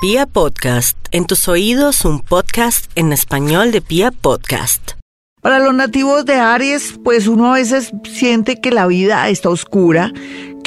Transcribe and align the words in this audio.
Pia 0.00 0.26
Podcast, 0.26 0.96
en 1.10 1.26
tus 1.26 1.48
oídos 1.48 2.04
un 2.04 2.20
podcast 2.20 2.88
en 2.94 3.12
español 3.12 3.72
de 3.72 3.80
Pia 3.80 4.12
Podcast. 4.12 4.92
Para 5.42 5.58
los 5.58 5.74
nativos 5.74 6.24
de 6.24 6.34
Aries, 6.34 7.00
pues 7.02 7.26
uno 7.26 7.52
a 7.52 7.54
veces 7.56 7.90
siente 8.04 8.60
que 8.60 8.70
la 8.70 8.86
vida 8.86 9.28
está 9.28 9.50
oscura, 9.50 10.12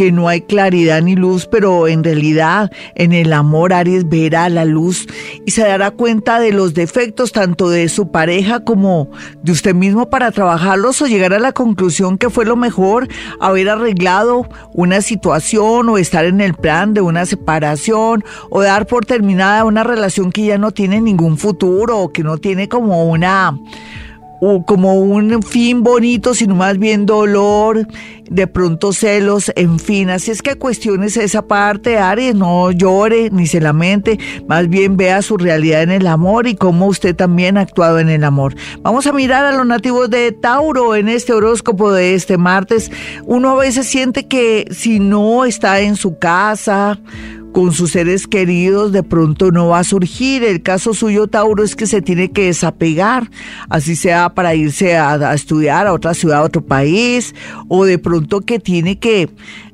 que 0.01 0.11
no 0.11 0.27
hay 0.27 0.41
claridad 0.41 0.99
ni 1.03 1.15
luz, 1.15 1.45
pero 1.45 1.88
en 1.88 2.03
realidad 2.03 2.71
en 2.95 3.13
el 3.13 3.31
amor 3.33 3.71
Aries 3.71 4.09
verá 4.09 4.49
la 4.49 4.66
luz 4.66 5.05
y 5.45 5.52
se 5.52 5.61
dará 5.61 5.91
cuenta 5.91 6.39
de 6.39 6.52
los 6.52 6.73
defectos 6.73 7.31
tanto 7.31 7.70
de 7.70 7.88
su 7.88 8.09
pareja 8.09 8.63
como 8.63 9.11
de 9.43 9.52
usted 9.52 9.75
mismo 9.75 10.09
para 10.09 10.31
trabajarlos 10.31 11.03
o 11.03 11.05
llegar 11.05 11.35
a 11.35 11.39
la 11.39 11.52
conclusión 11.52 12.17
que 12.17 12.31
fue 12.31 12.45
lo 12.45 12.55
mejor 12.55 13.09
haber 13.39 13.70
arreglado 13.70 14.49
una 14.73 15.02
situación 15.02 15.88
o 15.88 15.99
estar 15.99 16.25
en 16.25 16.41
el 16.41 16.55
plan 16.55 16.95
de 16.95 17.02
una 17.02 17.27
separación 17.27 18.23
o 18.49 18.63
dar 18.63 18.88
por 18.88 19.05
terminada 19.05 19.65
una 19.65 19.83
relación 19.83 20.31
que 20.31 20.45
ya 20.45 20.57
no 20.57 20.71
tiene 20.71 20.99
ningún 20.99 21.38
futuro 21.38 21.99
o 21.99 22.12
que 22.12 22.23
no 22.23 22.40
tiene 22.40 22.68
como 22.68 23.07
una 23.07 23.55
como 24.66 24.95
un 24.95 25.44
fin 25.44 25.84
bonito, 25.84 26.34
sino 26.34 26.55
más 26.55 26.80
bien 26.80 27.05
dolor, 27.05 27.88
de 28.30 28.48
pronto 28.48 28.91
celos, 28.91 29.52
en 29.55 29.77
fin. 29.77 30.09
Así 30.09 30.32
es 30.32 30.41
que 30.41 30.55
cuestiones 30.55 31.16
esa 31.16 31.44
parte, 31.44 31.99
Aries, 31.99 32.34
no 32.34 32.72
llore 32.72 33.30
ni 33.30 33.46
se 33.46 33.62
lamente, 33.62 34.18
más 34.48 34.68
bien 34.68 34.98
vea 34.98 35.22
su 35.22 35.38
realidad 35.38 35.84
en 35.84 35.91
el 35.91 36.08
amor 36.08 36.48
y 36.48 36.55
cómo 36.55 36.88
usted 36.88 37.16
también 37.16 37.58
ha 37.58 37.62
actuado 37.62 37.99
en 37.99 38.09
el 38.09 38.23
amor. 38.23 38.55
Vamos 38.82 39.05
a 39.05 39.13
mirar 39.13 39.46
a 39.46 39.52
los 39.52 39.66
nativos 39.68 40.09
de 40.09 40.32
Tauro 40.32 40.96
en 40.96 41.08
este 41.08 41.34
horóscopo 41.34 41.91
de 41.91 42.16
este 42.16 42.38
martes. 42.38 42.91
Uno 43.26 43.52
a 43.52 43.55
veces 43.55 43.85
siente 43.85 44.27
que 44.27 44.68
si 44.71 44.99
no 44.99 45.46
está 45.46 45.82
en 45.82 45.96
su 45.96 46.18
casa, 46.18 46.99
con 47.52 47.72
sus 47.73 47.91
seres 47.91 48.28
queridos 48.28 48.91
de 48.91 49.04
pronto 49.04 49.52
no 49.52 49.70
va 49.70 49.80
a 49.80 49.84
surgir. 49.84 50.44
El 50.44 50.62
caso 50.62 50.94
suyo, 50.94 51.28
Tauro, 51.28 51.64
es 51.64 51.76
que 51.76 51.88
se 51.88 52.02
tiene 52.02 52.32
que 52.32 52.46
desapegar, 52.46 53.30
así 53.70 53.96
sea 53.96 54.34
para 54.34 54.55
irse 54.55 54.96
a, 54.98 55.13
a 55.13 55.34
estudiar 55.34 55.88
a 55.88 55.93
otra 55.93 56.13
ciudad, 56.13 56.40
a 56.40 56.43
otro 56.43 56.63
país, 56.63 57.35
o 57.68 57.85
de 57.85 57.98
pronto 57.98 58.41
que 58.41 58.60
tiene 58.60 58.99
que 58.99 59.30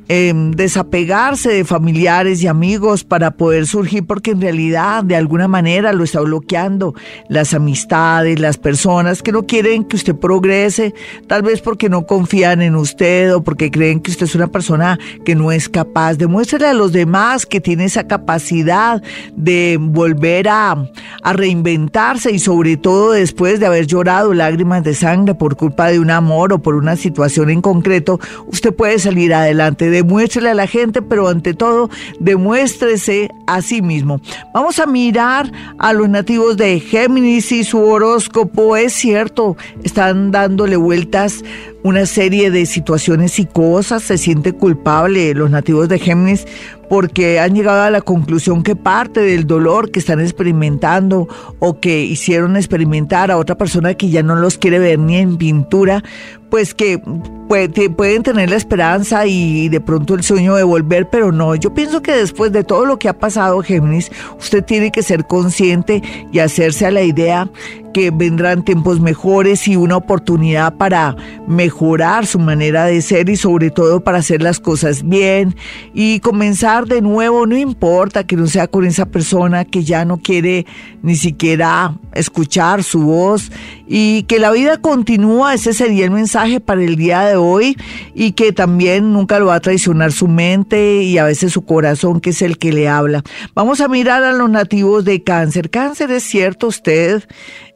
Em, 0.09 0.51
desapegarse 0.51 1.49
de 1.49 1.65
familiares 1.65 2.41
y 2.41 2.47
amigos 2.47 3.03
para 3.03 3.31
poder 3.31 3.67
surgir 3.67 4.05
porque 4.05 4.31
en 4.31 4.39
realidad 4.39 5.03
de 5.03 5.17
alguna 5.17 5.49
manera 5.49 5.91
lo 5.91 6.05
está 6.05 6.21
bloqueando 6.21 6.95
las 7.27 7.53
amistades, 7.53 8.39
las 8.39 8.57
personas 8.57 9.21
que 9.21 9.33
no 9.33 9.45
quieren 9.45 9.83
que 9.83 9.97
usted 9.97 10.15
progrese, 10.15 10.93
tal 11.27 11.41
vez 11.41 11.59
porque 11.59 11.89
no 11.89 12.05
confían 12.05 12.61
en 12.61 12.75
usted 12.75 13.35
o 13.35 13.43
porque 13.43 13.69
creen 13.69 13.99
que 13.99 14.11
usted 14.11 14.27
es 14.27 14.35
una 14.35 14.47
persona 14.47 14.97
que 15.25 15.35
no 15.35 15.51
es 15.51 15.67
capaz. 15.67 16.13
Demuéstrele 16.13 16.67
a 16.67 16.73
los 16.73 16.93
demás 16.93 17.45
que 17.45 17.59
tiene 17.59 17.83
esa 17.83 18.07
capacidad 18.07 19.03
de 19.35 19.77
volver 19.77 20.47
a, 20.47 20.89
a 21.21 21.33
reinventarse 21.33 22.31
y 22.31 22.39
sobre 22.39 22.77
todo 22.77 23.11
después 23.11 23.59
de 23.59 23.65
haber 23.65 23.87
llorado 23.87 24.33
lágrimas 24.33 24.85
de 24.85 24.93
sangre 24.93 25.35
por 25.35 25.57
culpa 25.57 25.87
de 25.87 25.99
un 25.99 26.11
amor 26.11 26.53
o 26.53 26.59
por 26.59 26.75
una 26.75 26.95
situación 26.95 27.49
en 27.49 27.61
concreto, 27.61 28.21
usted 28.47 28.73
puede 28.73 28.99
salir 28.99 29.33
adelante 29.33 29.96
demuéstrele 29.97 30.49
a 30.49 30.53
la 30.53 30.67
gente, 30.67 31.01
pero 31.01 31.27
ante 31.27 31.53
todo, 31.53 31.89
demuéstrese 32.19 33.29
a 33.47 33.61
sí 33.61 33.81
mismo. 33.81 34.21
Vamos 34.53 34.79
a 34.79 34.85
mirar 34.85 35.51
a 35.79 35.93
los 35.93 36.09
nativos 36.09 36.57
de 36.57 36.79
Géminis 36.79 37.51
y 37.51 37.63
su 37.63 37.79
horóscopo. 37.79 38.75
Es 38.77 38.93
cierto, 38.93 39.57
están 39.83 40.31
dándole 40.31 40.75
vueltas 40.75 41.43
una 41.83 42.05
serie 42.05 42.51
de 42.51 42.65
situaciones 42.65 43.39
y 43.39 43.45
cosas, 43.45 44.03
se 44.03 44.17
siente 44.17 44.53
culpable 44.53 45.33
los 45.33 45.49
nativos 45.49 45.87
de 45.89 45.99
Géminis 45.99 46.45
porque 46.89 47.39
han 47.39 47.53
llegado 47.53 47.81
a 47.81 47.89
la 47.89 48.01
conclusión 48.01 48.63
que 48.63 48.75
parte 48.75 49.19
del 49.19 49.45
dolor 49.45 49.91
que 49.91 49.99
están 49.99 50.19
experimentando 50.19 51.27
o 51.59 51.79
que 51.79 52.03
hicieron 52.03 52.55
experimentar 52.55 53.29
a 53.31 53.37
otra 53.37 53.57
persona 53.57 53.93
que 53.93 54.09
ya 54.09 54.23
no 54.23 54.35
los 54.35 54.57
quiere 54.57 54.79
ver 54.79 54.99
ni 54.99 55.17
en 55.17 55.37
pintura, 55.37 56.03
pues 56.49 56.73
que 56.73 57.01
pueden 57.49 58.23
tener 58.23 58.49
la 58.49 58.55
esperanza 58.55 59.25
y 59.25 59.69
de 59.69 59.81
pronto 59.81 60.15
el 60.15 60.23
sueño 60.23 60.55
de 60.55 60.63
volver, 60.63 61.09
pero 61.09 61.31
no, 61.31 61.55
yo 61.55 61.73
pienso 61.73 62.01
que 62.01 62.13
después 62.13 62.51
de 62.51 62.63
todo 62.63 62.85
lo 62.85 62.99
que 62.99 63.09
ha 63.09 63.17
pasado, 63.17 63.61
Géminis, 63.61 64.11
usted 64.39 64.63
tiene 64.63 64.91
que 64.91 65.03
ser 65.03 65.25
consciente 65.25 66.01
y 66.31 66.39
hacerse 66.39 66.85
a 66.85 66.91
la 66.91 67.01
idea 67.01 67.49
que 67.93 68.11
vendrán 68.11 68.63
tiempos 68.63 68.99
mejores 68.99 69.67
y 69.67 69.75
una 69.75 69.97
oportunidad 69.97 70.75
para 70.75 71.15
mejorar 71.47 71.76
su 72.25 72.39
manera 72.39 72.85
de 72.85 73.01
ser 73.01 73.29
y 73.29 73.37
sobre 73.37 73.69
todo 73.69 74.01
para 74.03 74.17
hacer 74.17 74.41
las 74.41 74.59
cosas 74.59 75.07
bien 75.07 75.55
y 75.93 76.19
comenzar 76.21 76.87
de 76.87 77.01
nuevo, 77.01 77.45
no 77.45 77.55
importa 77.55 78.25
que 78.25 78.35
no 78.35 78.47
sea 78.47 78.67
con 78.67 78.85
esa 78.85 79.05
persona 79.05 79.63
que 79.63 79.83
ya 79.83 80.03
no 80.03 80.17
quiere 80.17 80.65
ni 81.03 81.15
siquiera 81.15 81.95
escuchar 82.13 82.83
su 82.83 83.01
voz 83.01 83.51
y 83.87 84.23
que 84.23 84.39
la 84.39 84.51
vida 84.51 84.77
continúa, 84.77 85.53
ese 85.53 85.73
sería 85.73 86.05
el 86.05 86.11
mensaje 86.11 86.59
para 86.59 86.83
el 86.83 86.95
día 86.95 87.21
de 87.21 87.35
hoy 87.35 87.77
y 88.15 88.31
que 88.31 88.51
también 88.51 89.13
nunca 89.13 89.39
lo 89.39 89.47
va 89.47 89.55
a 89.55 89.59
traicionar 89.59 90.11
su 90.11 90.27
mente 90.27 91.03
y 91.03 91.17
a 91.19 91.25
veces 91.25 91.53
su 91.53 91.63
corazón 91.63 92.19
que 92.19 92.31
es 92.31 92.41
el 92.41 92.57
que 92.57 92.73
le 92.73 92.87
habla. 92.87 93.23
Vamos 93.53 93.81
a 93.81 93.87
mirar 93.87 94.23
a 94.23 94.33
los 94.33 94.49
nativos 94.49 95.05
de 95.05 95.23
cáncer. 95.23 95.69
Cáncer 95.69 96.11
es 96.11 96.23
cierto, 96.23 96.67
usted 96.67 97.23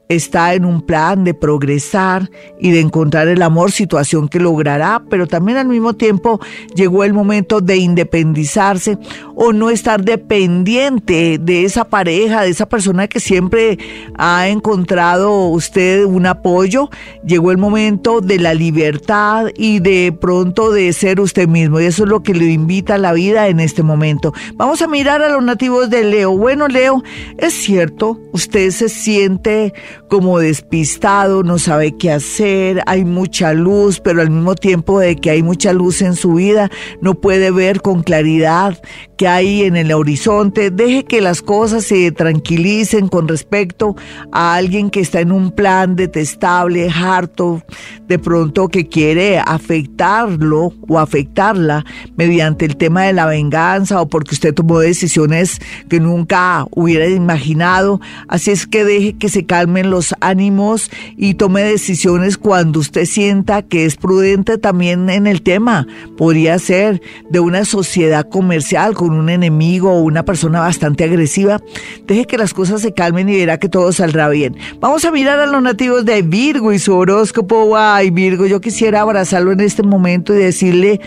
está 0.09 0.53
en 0.53 0.65
un 0.65 0.81
plan 0.81 1.23
de 1.23 1.33
progresar 1.33 2.29
y 2.59 2.71
de 2.71 2.81
encontrar 2.81 3.27
el 3.27 3.41
amor, 3.41 3.71
situación 3.71 4.27
que 4.27 4.39
logrará, 4.39 5.03
pero 5.09 5.27
también 5.27 5.57
al 5.57 5.67
mismo 5.67 5.93
tiempo 5.93 6.39
llegó 6.75 7.03
el 7.03 7.13
momento 7.13 7.61
de 7.61 7.77
independizarse 7.77 8.97
o 9.35 9.53
no 9.53 9.69
estar 9.69 10.03
dependiente 10.03 11.37
de 11.39 11.63
esa 11.63 11.85
pareja, 11.85 12.41
de 12.41 12.49
esa 12.49 12.67
persona 12.67 13.07
que 13.07 13.19
siempre 13.19 13.79
ha 14.17 14.47
encontrado 14.49 15.47
usted 15.47 16.05
un 16.05 16.25
apoyo. 16.25 16.89
Llegó 17.25 17.51
el 17.51 17.57
momento 17.57 18.21
de 18.21 18.39
la 18.39 18.53
libertad 18.53 19.47
y 19.55 19.79
de 19.79 20.15
pronto 20.19 20.71
de 20.71 20.91
ser 20.93 21.19
usted 21.19 21.47
mismo 21.47 21.79
y 21.79 21.85
eso 21.85 22.03
es 22.03 22.09
lo 22.09 22.21
que 22.21 22.33
le 22.33 22.51
invita 22.51 22.95
a 22.95 22.97
la 22.97 23.13
vida 23.13 23.47
en 23.47 23.59
este 23.59 23.83
momento. 23.83 24.33
Vamos 24.55 24.81
a 24.81 24.87
mirar 24.87 25.21
a 25.21 25.29
los 25.29 25.43
nativos 25.43 25.89
de 25.89 26.03
Leo. 26.03 26.35
Bueno, 26.37 26.67
Leo, 26.67 27.03
es 27.37 27.53
cierto, 27.53 28.19
usted 28.33 28.71
se 28.71 28.89
siente 28.89 29.73
como 30.09 30.39
despistado, 30.39 31.43
no 31.43 31.57
sabe 31.57 31.97
qué 31.97 32.11
hacer, 32.11 32.81
hay 32.85 33.05
mucha 33.05 33.53
luz, 33.53 33.99
pero 33.99 34.21
al 34.21 34.29
mismo 34.29 34.55
tiempo 34.55 34.99
de 34.99 35.15
que 35.15 35.29
hay 35.29 35.43
mucha 35.43 35.73
luz 35.73 36.01
en 36.01 36.15
su 36.15 36.33
vida, 36.33 36.69
no 37.01 37.15
puede 37.15 37.51
ver 37.51 37.81
con 37.81 38.03
claridad 38.03 38.81
qué 39.17 39.27
hay 39.27 39.63
en 39.63 39.75
el 39.75 39.91
horizonte. 39.91 40.71
Deje 40.71 41.05
que 41.05 41.21
las 41.21 41.41
cosas 41.41 41.85
se 41.85 42.11
tranquilicen 42.11 43.07
con 43.07 43.27
respecto 43.27 43.95
a 44.31 44.55
alguien 44.55 44.89
que 44.89 44.99
está 44.99 45.21
en 45.21 45.31
un 45.31 45.51
plan 45.51 45.95
detestable, 45.95 46.89
harto, 46.89 47.61
de 48.07 48.19
pronto 48.19 48.67
que 48.67 48.87
quiere 48.87 49.39
afectarlo 49.39 50.73
o 50.87 50.99
afectarla 50.99 51.85
mediante 52.17 52.65
el 52.65 52.75
tema 52.75 53.03
de 53.03 53.13
la 53.13 53.25
venganza 53.25 54.01
o 54.01 54.09
porque 54.09 54.35
usted 54.35 54.53
tomó 54.53 54.79
decisiones 54.79 55.59
que 55.89 55.99
nunca 55.99 56.65
hubiera 56.71 57.07
imaginado. 57.07 58.01
Así 58.27 58.51
es 58.51 58.67
que 58.67 58.83
deje 58.83 59.13
que 59.17 59.29
se 59.29 59.45
los 59.89 60.13
ánimos 60.19 60.91
y 61.17 61.33
tome 61.33 61.63
decisiones 61.63 62.37
cuando 62.37 62.79
usted 62.79 63.05
sienta 63.05 63.61
que 63.61 63.85
es 63.85 63.95
prudente 63.95 64.57
también 64.57 65.09
en 65.09 65.27
el 65.27 65.41
tema. 65.41 65.87
Podría 66.17 66.59
ser 66.59 67.01
de 67.29 67.39
una 67.39 67.65
sociedad 67.65 68.27
comercial 68.29 68.93
con 68.93 69.11
un 69.11 69.29
enemigo 69.29 69.91
o 69.91 70.01
una 70.01 70.23
persona 70.23 70.59
bastante 70.59 71.03
agresiva. 71.03 71.59
Deje 72.07 72.25
que 72.25 72.37
las 72.37 72.53
cosas 72.53 72.81
se 72.81 72.93
calmen 72.93 73.29
y 73.29 73.37
verá 73.37 73.59
que 73.59 73.69
todo 73.69 73.91
saldrá 73.91 74.29
bien. 74.29 74.55
Vamos 74.79 75.05
a 75.05 75.11
mirar 75.11 75.39
a 75.39 75.45
los 75.45 75.61
nativos 75.61 76.05
de 76.05 76.21
Virgo 76.21 76.71
y 76.73 76.79
su 76.79 76.95
horóscopo. 76.95 77.75
Ay, 77.75 78.11
Virgo, 78.11 78.45
yo 78.45 78.61
quisiera 78.61 79.01
abrazarlo 79.01 79.51
en 79.51 79.61
este 79.61 79.83
momento 79.83 80.33
y 80.33 80.37
decirle 80.37 80.99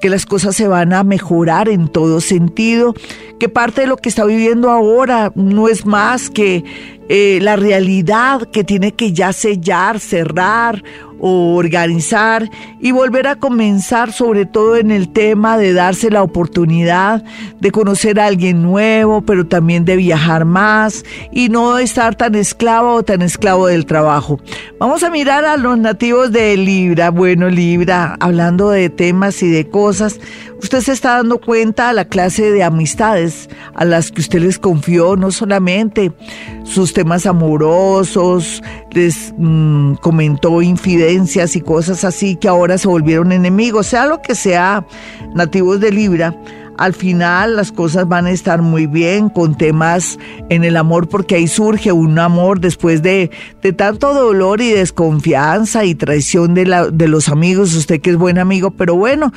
que 0.00 0.08
las 0.08 0.26
cosas 0.26 0.56
se 0.56 0.66
van 0.66 0.92
a 0.92 1.04
mejorar 1.04 1.68
en 1.68 1.88
todo 1.88 2.20
sentido, 2.20 2.94
que 3.38 3.48
parte 3.48 3.82
de 3.82 3.86
lo 3.86 3.96
que 3.96 4.08
está 4.08 4.24
viviendo 4.24 4.70
ahora 4.70 5.30
no 5.34 5.68
es 5.68 5.86
más 5.86 6.30
que 6.30 6.64
eh, 7.08 7.38
la 7.42 7.56
realidad 7.56 8.19
que 8.52 8.64
tiene 8.64 8.92
que 8.92 9.12
ya 9.12 9.32
sellar, 9.32 10.00
cerrar 10.00 10.82
organizar 11.20 12.50
y 12.80 12.92
volver 12.92 13.26
a 13.26 13.36
comenzar 13.36 14.12
sobre 14.12 14.46
todo 14.46 14.76
en 14.76 14.90
el 14.90 15.10
tema 15.10 15.58
de 15.58 15.72
darse 15.72 16.10
la 16.10 16.22
oportunidad 16.22 17.22
de 17.60 17.70
conocer 17.70 18.18
a 18.18 18.26
alguien 18.26 18.62
nuevo, 18.62 19.22
pero 19.22 19.46
también 19.46 19.84
de 19.84 19.96
viajar 19.96 20.44
más 20.44 21.04
y 21.30 21.48
no 21.50 21.78
estar 21.78 22.14
tan 22.14 22.34
esclavo 22.34 22.94
o 22.94 23.02
tan 23.02 23.22
esclavo 23.22 23.66
del 23.66 23.86
trabajo. 23.86 24.40
Vamos 24.78 25.02
a 25.02 25.10
mirar 25.10 25.44
a 25.44 25.56
los 25.56 25.78
nativos 25.78 26.32
de 26.32 26.56
Libra. 26.56 27.10
Bueno, 27.10 27.50
Libra, 27.50 28.16
hablando 28.20 28.70
de 28.70 28.88
temas 28.88 29.42
y 29.42 29.50
de 29.50 29.68
cosas, 29.68 30.18
usted 30.62 30.80
se 30.80 30.92
está 30.92 31.16
dando 31.16 31.38
cuenta 31.38 31.90
a 31.90 31.92
la 31.92 32.06
clase 32.06 32.50
de 32.50 32.62
amistades 32.62 33.50
a 33.74 33.84
las 33.84 34.10
que 34.10 34.22
usted 34.22 34.40
les 34.40 34.58
confió, 34.58 35.16
no 35.16 35.30
solamente 35.30 36.12
sus 36.64 36.92
temas 36.92 37.26
amorosos, 37.26 38.09
les 38.90 39.34
mm, 39.36 39.94
comentó 39.94 40.62
infidencias 40.62 41.56
y 41.56 41.60
cosas 41.60 42.04
así 42.04 42.36
que 42.36 42.48
ahora 42.48 42.78
se 42.78 42.88
volvieron 42.88 43.32
enemigos, 43.32 43.86
sea 43.86 44.06
lo 44.06 44.20
que 44.22 44.34
sea, 44.34 44.86
nativos 45.34 45.80
de 45.80 45.92
Libra, 45.92 46.34
al 46.80 46.94
final 46.94 47.56
las 47.56 47.72
cosas 47.72 48.08
van 48.08 48.24
a 48.24 48.30
estar 48.30 48.62
muy 48.62 48.86
bien 48.86 49.28
con 49.28 49.54
temas 49.54 50.18
en 50.48 50.64
el 50.64 50.78
amor 50.78 51.10
porque 51.10 51.34
ahí 51.34 51.46
surge 51.46 51.92
un 51.92 52.18
amor 52.18 52.58
después 52.58 53.02
de, 53.02 53.30
de 53.60 53.72
tanto 53.74 54.14
dolor 54.14 54.62
y 54.62 54.70
desconfianza 54.70 55.84
y 55.84 55.94
traición 55.94 56.54
de, 56.54 56.64
la, 56.64 56.86
de 56.90 57.06
los 57.06 57.28
amigos, 57.28 57.74
usted 57.74 58.00
que 58.00 58.08
es 58.08 58.16
buen 58.16 58.38
amigo, 58.38 58.70
pero 58.70 58.94
bueno, 58.94 59.30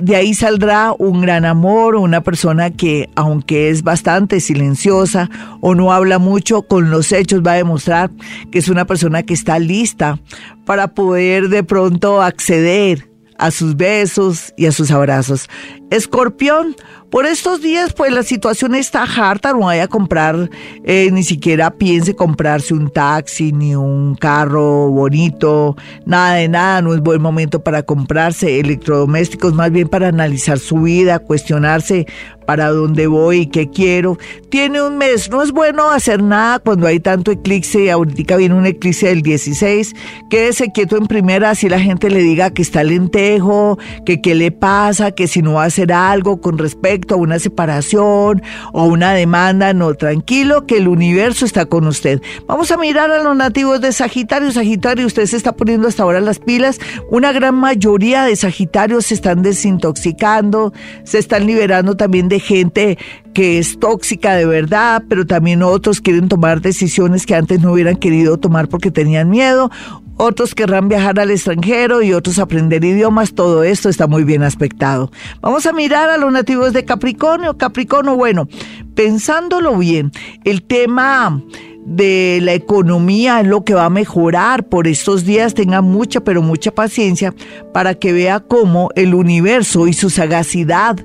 de 0.00 0.16
ahí 0.16 0.34
saldrá 0.34 0.94
un 0.98 1.20
gran 1.20 1.44
amor, 1.44 1.96
una 1.96 2.22
persona 2.22 2.70
que 2.70 3.08
aunque 3.14 3.70
es 3.70 3.82
bastante 3.82 4.40
silenciosa 4.40 5.30
o 5.60 5.74
no 5.74 5.92
habla 5.92 6.18
mucho, 6.18 6.62
con 6.62 6.90
los 6.90 7.12
hechos 7.12 7.42
va 7.46 7.52
a 7.52 7.56
demostrar 7.56 8.10
que 8.50 8.58
es 8.58 8.68
una 8.68 8.86
persona 8.86 9.22
que 9.22 9.34
está 9.34 9.58
lista 9.58 10.18
para 10.64 10.88
poder 10.88 11.48
de 11.48 11.62
pronto 11.64 12.20
acceder 12.22 13.08
a 13.38 13.50
sus 13.50 13.76
besos 13.76 14.52
y 14.56 14.66
a 14.66 14.72
sus 14.72 14.90
abrazos. 14.90 15.48
Escorpión, 15.90 16.76
por 17.10 17.24
estos 17.24 17.62
días, 17.62 17.94
pues 17.94 18.12
la 18.12 18.22
situación 18.22 18.74
está 18.74 19.04
harta, 19.04 19.52
no 19.52 19.60
vaya 19.60 19.84
a 19.84 19.88
comprar, 19.88 20.50
eh, 20.84 21.08
ni 21.10 21.22
siquiera 21.22 21.70
piense 21.70 22.14
comprarse 22.14 22.74
un 22.74 22.90
taxi, 22.90 23.52
ni 23.52 23.74
un 23.74 24.14
carro 24.14 24.90
bonito, 24.90 25.76
nada 26.04 26.34
de 26.34 26.48
nada, 26.48 26.82
no 26.82 26.92
es 26.92 27.00
buen 27.00 27.22
momento 27.22 27.62
para 27.62 27.82
comprarse 27.82 28.60
electrodomésticos, 28.60 29.54
más 29.54 29.70
bien 29.70 29.88
para 29.88 30.08
analizar 30.08 30.58
su 30.58 30.82
vida, 30.82 31.18
cuestionarse 31.18 32.06
para 32.46 32.70
dónde 32.70 33.06
voy 33.06 33.40
y 33.40 33.46
qué 33.46 33.68
quiero. 33.68 34.18
Tiene 34.48 34.82
un 34.82 34.96
mes, 34.96 35.30
no 35.30 35.42
es 35.42 35.52
bueno 35.52 35.90
hacer 35.90 36.22
nada 36.22 36.58
cuando 36.58 36.86
hay 36.86 36.98
tanto 36.98 37.30
eclipse, 37.30 37.90
ahorita 37.90 38.36
viene 38.36 38.54
un 38.54 38.66
eclipse 38.66 39.08
del 39.08 39.22
16, 39.22 39.94
quédese 40.30 40.72
quieto 40.72 40.96
en 40.96 41.06
primera, 41.06 41.54
si 41.54 41.68
la 41.68 41.80
gente 41.80 42.10
le 42.10 42.20
diga 42.20 42.50
que 42.50 42.62
está 42.62 42.84
lentejo, 42.84 43.78
que 44.04 44.20
qué 44.20 44.34
le 44.34 44.50
pasa, 44.50 45.12
que 45.12 45.26
si 45.26 45.42
no 45.42 45.54
va 45.54 45.64
a 45.64 45.66
hacer 45.66 45.92
algo 45.92 46.40
con 46.40 46.58
respecto 46.58 46.97
a 47.14 47.16
una 47.16 47.38
separación 47.38 48.42
o 48.72 48.84
una 48.84 49.12
demanda, 49.12 49.72
no, 49.72 49.94
tranquilo 49.94 50.66
que 50.66 50.78
el 50.78 50.88
universo 50.88 51.44
está 51.44 51.66
con 51.66 51.86
usted. 51.86 52.20
Vamos 52.46 52.70
a 52.70 52.76
mirar 52.76 53.10
a 53.10 53.22
los 53.22 53.36
nativos 53.36 53.80
de 53.80 53.92
Sagitario. 53.92 54.50
Sagitario, 54.52 55.06
usted 55.06 55.26
se 55.26 55.36
está 55.36 55.52
poniendo 55.52 55.88
hasta 55.88 56.02
ahora 56.02 56.20
las 56.20 56.38
pilas. 56.38 56.78
Una 57.10 57.32
gran 57.32 57.54
mayoría 57.54 58.24
de 58.24 58.36
Sagitarios 58.36 59.06
se 59.06 59.14
están 59.14 59.42
desintoxicando, 59.42 60.72
se 61.04 61.18
están 61.18 61.46
liberando 61.46 61.96
también 61.96 62.28
de 62.28 62.40
gente 62.40 62.98
que 63.38 63.60
es 63.60 63.78
tóxica 63.78 64.34
de 64.34 64.46
verdad, 64.46 65.04
pero 65.08 65.24
también 65.24 65.62
otros 65.62 66.00
quieren 66.00 66.28
tomar 66.28 66.60
decisiones 66.60 67.24
que 67.24 67.36
antes 67.36 67.60
no 67.60 67.72
hubieran 67.72 67.94
querido 67.94 68.36
tomar 68.36 68.68
porque 68.68 68.90
tenían 68.90 69.30
miedo 69.30 69.70
otros 70.16 70.56
querrán 70.56 70.88
viajar 70.88 71.20
al 71.20 71.30
extranjero 71.30 72.02
y 72.02 72.12
otros 72.12 72.40
aprender 72.40 72.84
idiomas, 72.84 73.34
todo 73.34 73.62
esto 73.62 73.88
está 73.88 74.08
muy 74.08 74.24
bien 74.24 74.42
aspectado. 74.42 75.12
Vamos 75.40 75.66
a 75.66 75.72
mirar 75.72 76.10
a 76.10 76.16
los 76.16 76.32
nativos 76.32 76.72
de 76.72 76.84
Capricornio. 76.84 77.56
Capricornio, 77.56 78.16
bueno, 78.16 78.48
pensándolo 78.96 79.78
bien, 79.78 80.10
el 80.42 80.64
tema 80.64 81.40
de 81.84 82.40
la 82.42 82.52
economía 82.52 83.40
es 83.40 83.46
lo 83.46 83.64
que 83.64 83.74
va 83.74 83.86
a 83.86 83.90
mejorar 83.90 84.68
por 84.68 84.86
estos 84.86 85.24
días. 85.24 85.54
Tenga 85.54 85.80
mucha, 85.80 86.20
pero 86.20 86.42
mucha 86.42 86.70
paciencia 86.70 87.34
para 87.72 87.94
que 87.94 88.12
vea 88.12 88.40
cómo 88.40 88.90
el 88.94 89.14
universo 89.14 89.86
y 89.86 89.92
su 89.92 90.10
sagacidad 90.10 90.96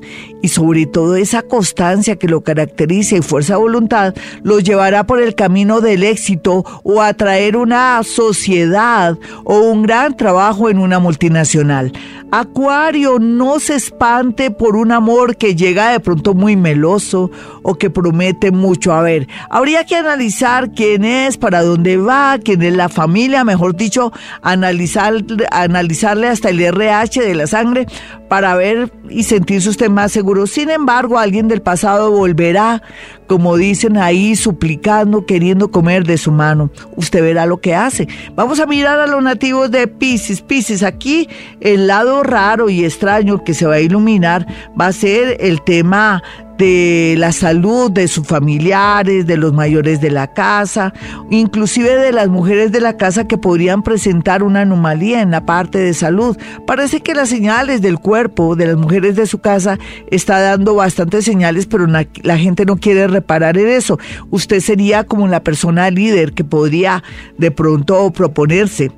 y 0.41 0.49
sobre 0.49 0.85
todo 0.85 1.15
esa 1.15 1.41
constancia 1.41 2.17
que 2.17 2.27
lo 2.27 2.41
caracteriza 2.41 3.15
y 3.15 3.21
fuerza 3.21 3.53
de 3.53 3.59
voluntad 3.59 4.13
lo 4.43 4.59
llevará 4.59 5.05
por 5.05 5.21
el 5.21 5.35
camino 5.35 5.79
del 5.79 6.03
éxito 6.03 6.65
o 6.83 7.01
a 7.01 7.13
traer 7.13 7.55
una 7.55 8.01
sociedad 8.03 9.17
o 9.45 9.59
un 9.59 9.83
gran 9.83 10.17
trabajo 10.17 10.69
en 10.69 10.79
una 10.79 10.99
multinacional. 10.99 11.93
Acuario, 12.35 13.19
no 13.19 13.59
se 13.59 13.75
espante 13.75 14.49
por 14.49 14.75
un 14.75 14.91
amor 14.91 15.37
que 15.37 15.55
llega 15.55 15.91
de 15.91 15.99
pronto 15.99 16.33
muy 16.33 16.55
meloso 16.55 17.29
o 17.61 17.75
que 17.75 17.91
promete 17.91 18.49
mucho. 18.49 18.91
A 18.91 19.03
ver, 19.03 19.27
habría 19.51 19.85
que 19.85 19.97
analizar 19.97 20.71
quién 20.71 21.05
es, 21.05 21.37
para 21.37 21.61
dónde 21.61 21.97
va, 21.97 22.39
quién 22.43 22.63
es 22.63 22.75
la 22.75 22.89
familia, 22.89 23.43
mejor 23.43 23.75
dicho, 23.75 24.11
analizar, 24.41 25.13
analizarle 25.51 26.27
hasta 26.27 26.49
el 26.49 26.59
RH 26.59 27.21
de 27.21 27.35
la 27.35 27.45
sangre 27.45 27.85
para 28.29 28.55
ver 28.55 28.91
y 29.11 29.25
sentirse 29.25 29.69
usted 29.69 29.91
más 29.91 30.11
seguro. 30.11 30.47
Sin 30.47 30.71
embargo, 30.71 31.19
alguien 31.19 31.47
del 31.47 31.61
pasado 31.61 32.09
volverá, 32.09 32.81
como 33.27 33.57
dicen 33.57 33.97
ahí, 33.97 34.35
suplicando, 34.35 35.25
queriendo 35.25 35.71
comer 35.71 36.05
de 36.05 36.17
su 36.17 36.31
mano. 36.31 36.69
Usted 36.95 37.21
verá 37.21 37.45
lo 37.45 37.59
que 37.59 37.75
hace. 37.75 38.07
Vamos 38.35 38.59
a 38.59 38.65
mirar 38.65 38.99
a 38.99 39.07
los 39.07 39.23
nativos 39.23 39.71
de 39.71 39.87
Pisces. 39.87 40.41
Pisces, 40.41 40.83
aquí 40.83 41.29
el 41.61 41.87
lado 41.87 42.23
raro 42.23 42.69
y 42.69 42.85
extraño 42.85 43.43
que 43.43 43.53
se 43.53 43.65
va 43.65 43.75
a 43.75 43.79
iluminar 43.79 44.47
va 44.79 44.87
a 44.87 44.93
ser 44.93 45.37
el 45.39 45.61
tema 45.61 46.23
de 46.63 47.15
la 47.17 47.33
salud 47.33 47.91
de 47.91 48.07
sus 48.07 48.25
familiares, 48.25 49.27
de 49.27 49.35
los 49.35 49.51
mayores 49.51 49.99
de 49.99 50.09
la 50.09 50.27
casa, 50.27 50.93
inclusive 51.29 51.97
de 51.97 52.13
las 52.13 52.29
mujeres 52.29 52.71
de 52.71 52.79
la 52.79 52.95
casa 52.95 53.27
que 53.27 53.37
podrían 53.37 53.83
presentar 53.83 54.43
una 54.43 54.61
anomalía 54.61 55.21
en 55.21 55.31
la 55.31 55.45
parte 55.45 55.79
de 55.79 55.93
salud. 55.93 56.37
Parece 56.65 57.01
que 57.01 57.15
las 57.15 57.27
señales 57.27 57.81
del 57.81 57.99
cuerpo 57.99 58.55
de 58.55 58.67
las 58.67 58.77
mujeres 58.77 59.17
de 59.17 59.27
su 59.27 59.39
casa 59.39 59.77
está 60.09 60.39
dando 60.39 60.75
bastantes 60.75 61.25
señales, 61.25 61.65
pero 61.65 61.85
la, 61.85 62.37
gente 62.37 62.65
no 62.65 62.77
quiere 62.77 63.07
reparar 63.07 63.57
en 63.57 63.67
eso. 63.67 63.99
Usted 64.29 64.61
sería 64.61 65.03
como 65.03 65.27
la 65.27 65.43
persona 65.43 65.91
líder 65.91 66.31
que 66.31 66.45
podría 66.45 67.03
de 67.37 67.51
pronto 67.51 68.09
proponerse 68.11 68.89